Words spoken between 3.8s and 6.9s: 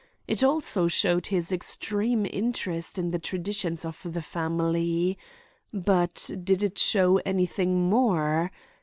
of the family. But did it